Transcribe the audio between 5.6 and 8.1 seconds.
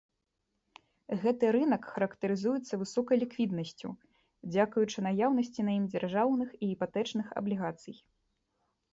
на ім дзяржаўных і іпатэчных аблігацый.